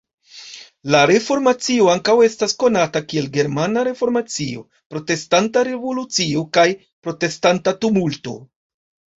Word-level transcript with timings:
La 0.93 1.01
Reformacio 1.09 1.89
ankaŭ 1.95 2.15
estas 2.29 2.55
konata 2.63 3.01
kiel 3.11 3.27
"Germana 3.37 3.83
Reformacio", 3.89 4.65
"Protestanta 4.95 5.65
Revolucio" 5.71 6.45
kaj 6.59 6.67
"Protestanta 7.09 7.77
Tumulto". 7.85 8.39